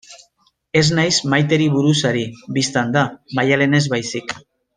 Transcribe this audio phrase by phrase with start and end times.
[0.79, 2.25] Ez naiz Maiteri buruz ari,
[2.57, 3.05] bistan da,
[3.41, 4.37] Maialenez baizik.